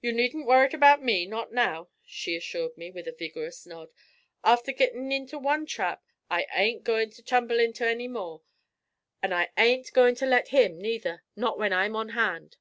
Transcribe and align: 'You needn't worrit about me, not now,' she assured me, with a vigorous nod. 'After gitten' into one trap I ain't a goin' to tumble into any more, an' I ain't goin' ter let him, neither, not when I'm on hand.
'You 0.00 0.12
needn't 0.14 0.46
worrit 0.46 0.72
about 0.72 1.02
me, 1.04 1.26
not 1.26 1.52
now,' 1.52 1.90
she 2.06 2.34
assured 2.34 2.78
me, 2.78 2.90
with 2.90 3.06
a 3.06 3.12
vigorous 3.12 3.66
nod. 3.66 3.90
'After 4.42 4.72
gitten' 4.72 5.12
into 5.12 5.38
one 5.38 5.66
trap 5.66 6.02
I 6.30 6.46
ain't 6.54 6.80
a 6.80 6.84
goin' 6.84 7.10
to 7.10 7.22
tumble 7.22 7.60
into 7.60 7.86
any 7.86 8.08
more, 8.08 8.40
an' 9.22 9.34
I 9.34 9.50
ain't 9.58 9.92
goin' 9.92 10.14
ter 10.14 10.24
let 10.24 10.48
him, 10.48 10.78
neither, 10.78 11.24
not 11.36 11.58
when 11.58 11.74
I'm 11.74 11.94
on 11.94 12.08
hand. 12.16 12.56